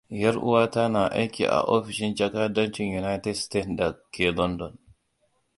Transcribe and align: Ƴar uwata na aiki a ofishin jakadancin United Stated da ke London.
Ƴar 0.21 0.35
uwata 0.47 0.83
na 0.93 1.03
aiki 1.17 1.43
a 1.55 1.59
ofishin 1.73 2.15
jakadancin 2.17 2.95
United 3.01 3.35
Stated 3.43 3.77
da 3.77 3.87
ke 4.11 4.25
London. 4.37 4.73